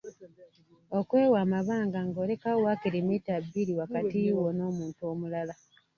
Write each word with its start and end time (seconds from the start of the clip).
Okwewa 0.99 1.37
amabanga 1.45 1.99
ng’olekawo 2.07 2.59
waakiri 2.65 2.99
mmita 3.03 3.35
bbiri 3.45 3.71
wakati 3.79 4.17
wo 4.37 4.47
n’omuntu 4.57 5.01
omulala; 5.11 5.53